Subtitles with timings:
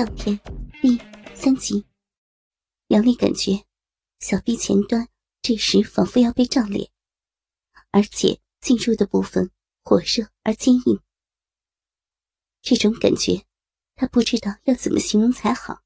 [0.00, 0.40] 上片
[0.80, 0.98] B
[1.34, 1.84] 三级。
[2.86, 3.66] 杨丽感觉
[4.18, 5.06] 小臂前端
[5.42, 6.90] 这时仿佛要被胀裂，
[7.90, 9.50] 而且进入的部分
[9.84, 11.02] 火热而坚硬。
[12.62, 13.44] 这种感觉，
[13.94, 15.82] 她不知道要怎么形容才好。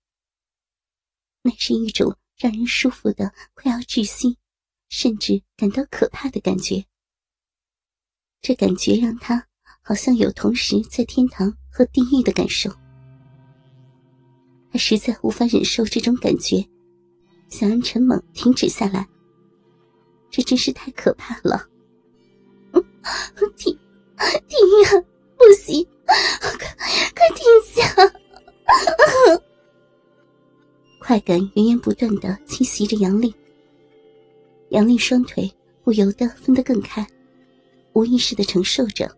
[1.43, 4.39] 那是一种让人舒服的快要窒息，
[4.91, 6.87] 甚至感到可怕的感觉。
[8.41, 9.49] 这感觉让她
[9.83, 12.71] 好像有同时在天堂和地狱的感受。
[14.75, 16.67] 他实在无法忍受这种感觉。
[17.49, 19.07] 想让陈猛停止下来，
[20.29, 21.65] 这真是太可怕了！
[23.57, 23.79] 停，
[24.49, 25.05] 停呀！
[25.37, 26.51] 不行，快
[27.15, 27.87] 快停下！
[30.99, 33.33] 快感源源不断的侵袭着杨丽，
[34.71, 35.49] 杨丽双腿
[35.85, 37.07] 不由得分得更开，
[37.93, 39.09] 无意识的承受着。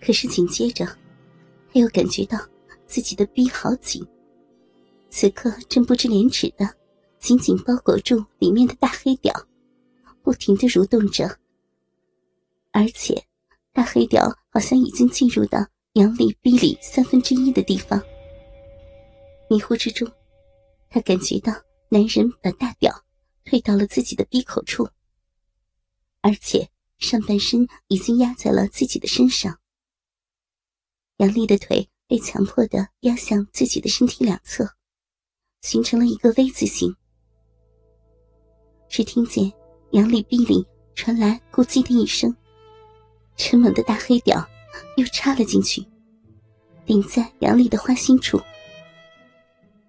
[0.00, 2.38] 可是紧接着，他又感觉到
[2.86, 4.06] 自己的逼好紧。
[5.10, 6.68] 此刻正不知廉耻的
[7.18, 9.32] 紧紧包裹住里面的大黑屌，
[10.22, 11.38] 不停的蠕动着。
[12.72, 13.26] 而且，
[13.72, 18.02] 大黑屌好像已经进入到杨丽逼里三分之一的地方。
[19.48, 20.10] 迷糊之中，
[20.90, 21.52] 他感觉到
[21.88, 22.92] 男人把大屌
[23.44, 24.88] 推到了自己的逼口处，
[26.20, 29.58] 而且上半身已经压在了自己的身上。
[31.18, 34.68] 杨丽的腿被强迫的压向自己的身体两侧。
[35.62, 36.94] 形成了一个 V 字形，
[38.88, 39.52] 只听见
[39.90, 42.32] 杨丽逼里传来咕叽的一声，
[43.36, 44.46] 沉猛的大黑屌
[44.96, 45.84] 又插了进去，
[46.84, 48.40] 顶在杨丽的花心处。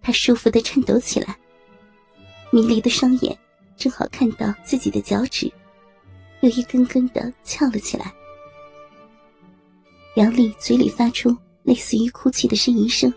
[0.01, 1.37] 她舒服的颤抖起来，
[2.49, 3.37] 迷离的双眼
[3.75, 5.51] 正好看到自己的脚趾
[6.39, 8.11] 又一根根的翘了起来。
[10.15, 11.37] 杨丽嘴里发出
[11.67, 13.13] 类似于哭泣的呻吟声。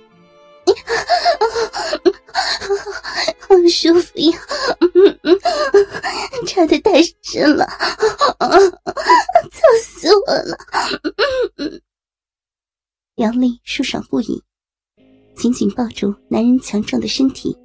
[3.38, 4.38] 好舒服呀！
[6.48, 7.64] 插的太深了，
[8.38, 10.58] 操死我了！
[13.16, 14.42] 杨丽舒爽不已，
[15.36, 17.56] 紧紧抱住男人强壮的身体，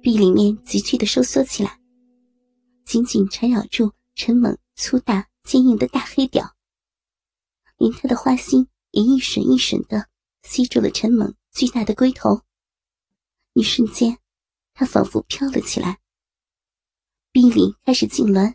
[0.00, 1.78] 臂里面急剧的收缩起来，
[2.86, 6.50] 紧紧缠绕住陈猛粗大坚硬的大黑屌，
[7.76, 10.06] 连他的花心也一吮一吮的
[10.44, 12.40] 吸住了陈猛巨大的龟头，
[13.52, 14.16] 一瞬间。
[14.74, 15.98] 他仿佛飘了起来，
[17.30, 18.54] 逼里开始痉挛，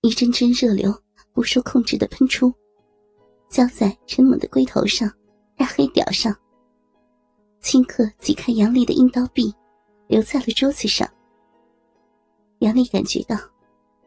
[0.00, 0.94] 一阵阵热流
[1.32, 2.54] 不受控制的喷出，
[3.48, 5.12] 浇在陈猛的龟头上、
[5.56, 6.32] 大黑屌上，
[7.60, 9.52] 顷刻挤开杨丽的阴道壁，
[10.06, 11.08] 留在了桌子上。
[12.60, 13.36] 杨丽感觉到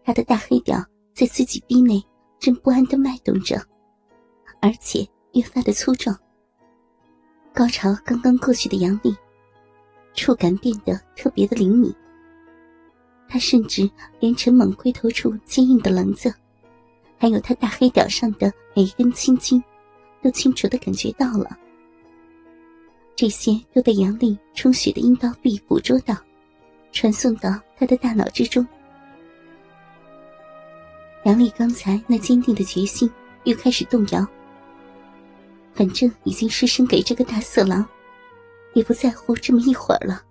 [0.06, 0.82] 他的大黑屌
[1.14, 2.02] 在自己臂内
[2.40, 3.62] 正不安的脉动着，
[4.62, 5.06] 而且
[5.38, 6.18] 越发的粗壮。
[7.54, 9.16] 高潮刚刚过去的杨丽。
[10.14, 11.94] 触感变得特别的灵敏，
[13.30, 13.88] 他甚至
[14.20, 16.34] 连陈猛龟头处坚硬的棱子，
[17.20, 19.64] 还有他大黑屌上的每一根青筋，
[20.24, 21.56] 都清楚的感觉到了。
[23.16, 26.16] 这些都被杨丽充血的阴道壁捕捉到，
[26.92, 28.68] 传送到他的大脑之中。
[31.26, 33.08] 杨丽刚才那坚定的决心
[33.44, 34.28] 又开始动摇。
[35.78, 37.88] 反正已经失身给这个大色狼。
[38.74, 40.24] 也不在乎这么一会儿了。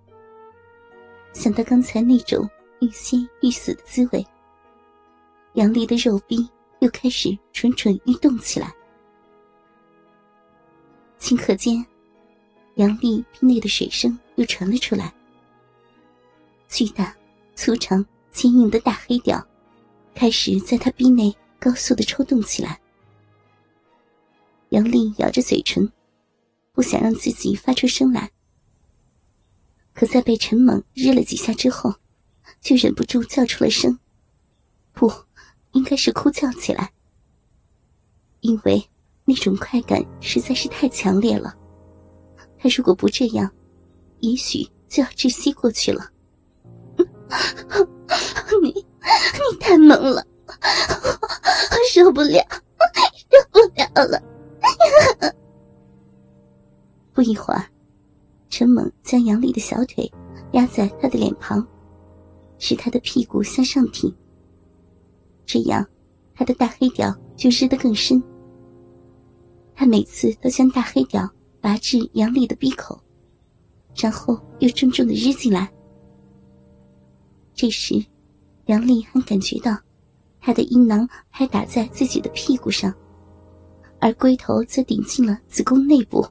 [1.32, 2.48] 想到刚才那种
[2.78, 4.24] 欲仙欲死的滋味，
[5.54, 6.48] 杨丽的肉壁
[6.78, 8.72] 又开始蠢蠢欲动起来。
[11.18, 11.84] 顷刻间，
[12.76, 15.12] 杨丽壁内的水声又传了出来。
[16.68, 17.12] 巨大、
[17.56, 19.44] 粗长、坚硬的大黑屌，
[20.14, 22.78] 开始在她壁内高速的抽动起来。
[24.70, 25.90] 杨丽咬着嘴唇，
[26.72, 28.30] 不想让自己发出声来。
[29.94, 31.94] 可在被陈猛日了几下之后，
[32.60, 33.98] 就忍不住叫出了声，
[34.92, 35.10] 不，
[35.72, 36.92] 应该是哭叫起来。
[38.40, 38.88] 因为
[39.24, 41.56] 那种快感实在是太强烈了，
[42.58, 43.50] 他如果不这样，
[44.20, 46.10] 也许就要窒息过去了。
[48.62, 52.44] 你，你太猛了， 我受不了，
[53.30, 54.22] 受不了了。
[57.12, 57.64] 不一会儿。
[58.48, 60.10] 陈猛将杨丽的小腿
[60.52, 61.66] 压在他的脸庞，
[62.58, 64.14] 使他的屁股向上挺。
[65.44, 65.84] 这样，
[66.34, 68.22] 他的大黑屌就日得更深。
[69.74, 71.28] 他每次都将大黑屌
[71.60, 72.98] 拔至杨丽的鼻口，
[73.96, 75.70] 然后又重重的日进来。
[77.52, 78.02] 这时，
[78.66, 79.76] 杨丽还感觉到
[80.40, 82.94] 他的阴囊还打在自己的屁股上，
[84.00, 86.26] 而龟头则顶进了子宫内部。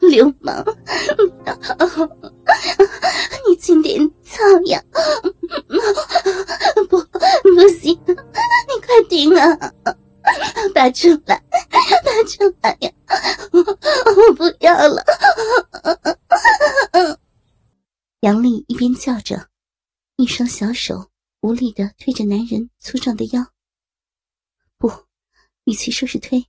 [0.00, 0.64] 流氓！
[3.48, 4.82] 你轻点操呀！
[6.88, 9.56] 不，不行，你快停啊！
[10.74, 11.78] 拔出来，拔
[12.26, 12.90] 出来呀！
[13.52, 15.04] 我不要了！
[18.20, 19.48] 杨丽一边叫着，
[20.16, 21.10] 一双小手
[21.40, 23.46] 无力的推着男人粗壮的腰。
[24.78, 24.90] 不，
[25.64, 26.44] 与其说是推，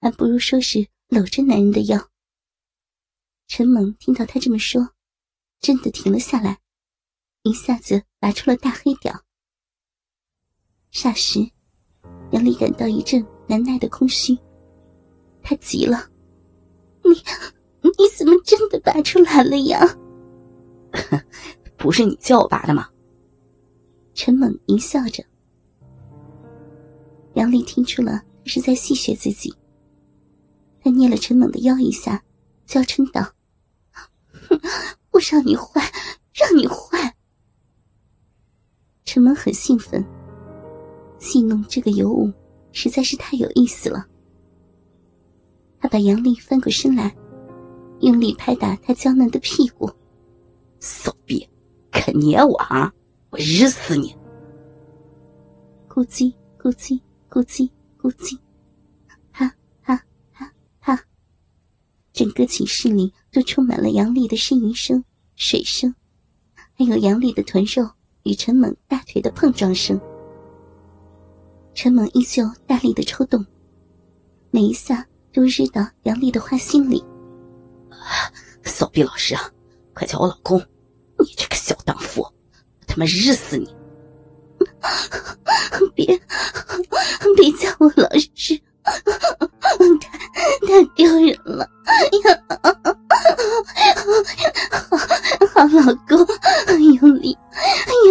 [0.00, 2.10] 还不如说是搂着男人的腰。
[3.46, 4.90] 陈猛听到他这么说，
[5.60, 6.58] 真的停了下来，
[7.42, 9.24] 一下子拔出了大黑屌。
[10.92, 11.50] 霎时，
[12.32, 14.36] 杨丽感到一阵难耐的空虚，
[15.42, 16.10] 她急了
[17.04, 17.10] ：“你，
[17.82, 19.80] 你怎么真的拔出来了呀？”
[21.76, 22.88] 不是你叫我拔的吗？
[24.14, 25.22] 陈猛淫笑着。
[27.34, 29.54] 杨丽听出了他是在戏谑自己，
[30.80, 32.22] 他捏了陈猛的腰一下，
[32.64, 33.32] 娇嗔道
[35.12, 35.82] ：“我让你坏，
[36.32, 37.14] 让你坏！”
[39.04, 40.04] 陈猛很兴奋，
[41.18, 42.32] 戏弄这个尤物
[42.72, 44.06] 实在是太有意思了。
[45.78, 47.14] 他把杨丽翻过身来，
[48.00, 49.90] 用力拍打她娇嫩的屁股。
[50.80, 51.48] 骚逼，
[51.90, 52.92] 肯捏我啊！
[53.30, 54.16] 我日死你！
[55.88, 57.68] 咕叽咕叽咕叽
[58.00, 58.38] 咕叽，
[59.32, 59.52] 啪
[59.82, 60.00] 啪
[60.32, 61.04] 啪啪，
[62.12, 65.04] 整个寝室里都充满了杨丽的呻吟声、
[65.34, 65.94] 水声，
[66.74, 67.90] 还有杨丽的臀肉
[68.22, 70.00] 与陈猛大腿的碰撞声。
[71.74, 73.44] 陈猛依旧大力的抽动，
[74.50, 77.04] 每一下都日到杨丽的花心里。
[78.64, 79.50] 骚逼老师啊！
[79.94, 80.58] 快叫我老公！
[81.18, 82.32] 你这个小荡妇，我
[82.86, 83.74] 他妈日死你！
[87.78, 88.92] 我老师， 太
[90.66, 91.66] 太丢人了！
[92.50, 92.58] 好，
[95.54, 96.18] 好老公，
[97.00, 97.36] 用力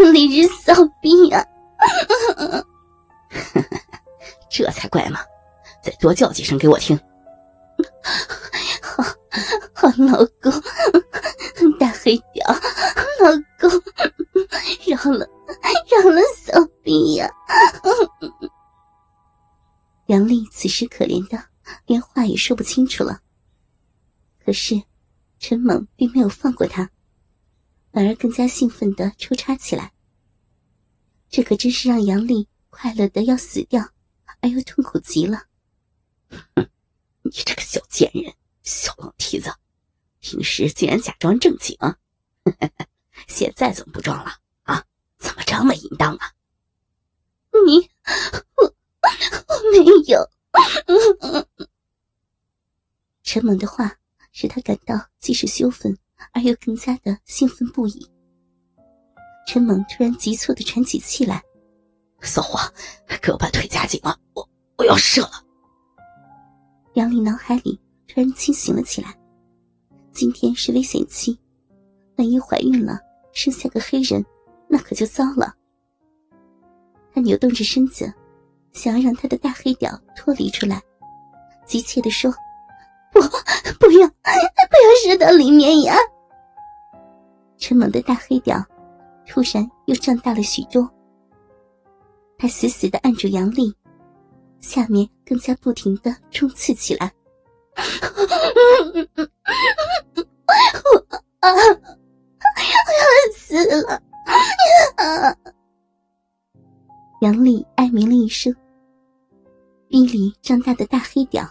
[0.01, 1.45] 用力日骚逼呀！
[4.49, 5.19] 这才怪嘛！
[5.83, 6.99] 再多叫几声给我听。
[8.81, 9.03] 好，
[9.73, 10.51] 好老公。
[11.79, 12.47] 大黑屌，
[13.19, 13.69] 老公，
[14.87, 15.27] 饶了，
[15.91, 17.29] 饶了小逼呀！
[20.07, 21.49] 杨丽此时可怜的
[21.85, 23.21] 连话也说不清楚了。
[24.39, 24.81] 可是，
[25.39, 26.89] 陈猛并没有放过他，
[27.91, 29.93] 反而更加兴奋的抽插起来。
[31.29, 33.91] 这可真是让杨丽快乐的要死掉，
[34.39, 35.43] 而又痛苦极了。
[37.23, 38.33] 你这个小贱人，
[38.63, 39.53] 小浪蹄子！
[40.19, 41.77] 平时竟然假装正经，
[43.27, 44.85] 现在怎么不装了啊？
[45.17, 46.31] 怎么这么淫荡啊？
[47.65, 47.89] 你，
[48.55, 48.66] 我
[49.71, 50.29] 没有。
[53.23, 53.93] 陈猛的话
[54.31, 55.97] 使他感到既是羞愤，
[56.33, 58.09] 而又更加的兴奋不已。
[59.45, 61.41] 陈猛突然急促的喘起气来
[62.21, 62.59] ：“骚货，
[63.21, 65.43] 给我把腿夹紧了，我我要射了。”
[66.95, 69.17] 杨丽脑海里突然清醒了起来。
[70.11, 71.37] 今天是危险期，
[72.15, 72.99] 万一怀孕了，
[73.33, 74.25] 生下个黑人，
[74.67, 75.55] 那可就糟了。
[77.13, 78.11] 她扭动着身子，
[78.77, 80.79] 想要让他的大黑屌脱离出来，
[81.65, 82.31] 急切的说
[83.11, 83.19] ：“不，
[83.79, 85.95] 不要，不要射到里面呀！”
[87.57, 88.63] 陈猛的大黑屌
[89.25, 90.87] 突然又胀大了许多，
[92.37, 93.75] 他死死的按住杨丽，
[94.59, 97.11] 下面更加不停的冲刺起来。
[97.75, 97.83] 我
[102.93, 103.99] 要死了！
[107.21, 108.55] 杨丽哀鸣了一声，
[109.97, 111.43] 逼里张大的大黑屌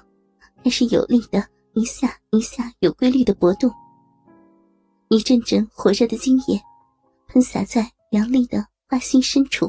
[0.62, 3.68] 开始有力的一下一下有规律的搏动，
[5.08, 6.62] 一阵阵火热的精液
[7.26, 9.68] 喷洒在杨丽的花心深处。